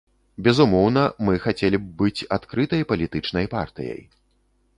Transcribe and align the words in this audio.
Безумоўна, 0.45 1.03
мы 1.27 1.33
хацелі 1.43 1.77
б 1.81 1.85
быць 1.99 2.27
адкрытай 2.39 2.81
палітычнай 2.93 3.45
партыяй. 3.55 4.03